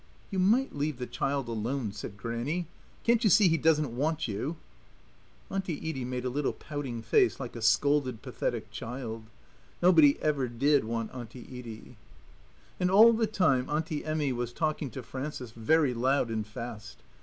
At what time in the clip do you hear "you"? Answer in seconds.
0.31-0.39, 3.23-3.29, 4.27-4.57